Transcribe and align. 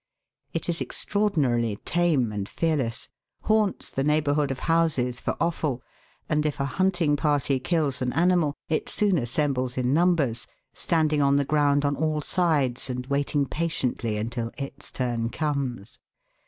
It 0.51 0.67
is 0.67 0.81
extraordinarily 0.81 1.75
tame 1.85 2.31
and 2.31 2.49
fearless, 2.49 3.07
haunts 3.43 3.91
the 3.91 4.03
neighbourhood 4.03 4.49
of 4.49 4.61
houses 4.61 5.21
for 5.21 5.37
offal, 5.39 5.83
and 6.27 6.43
if 6.43 6.59
a 6.59 6.65
hunting 6.65 7.15
party 7.15 7.59
kills 7.59 8.01
an 8.01 8.11
animal, 8.13 8.55
it 8.67 8.89
soon 8.89 9.19
assembles 9.19 9.77
in 9.77 9.93
numbers, 9.93 10.47
standing 10.73 11.21
on 11.21 11.35
the 11.35 11.45
ground 11.45 11.85
on 11.85 11.95
all 11.95 12.19
sides 12.21 12.89
and 12.89 13.05
waiting 13.05 13.45
patiently 13.45 14.17
until 14.17 14.51
its 14.57 14.91
turn 14.91 15.29
comes. 15.29 15.99